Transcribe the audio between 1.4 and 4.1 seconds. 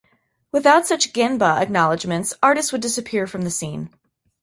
acknowledgments, artists would disappear from the scene.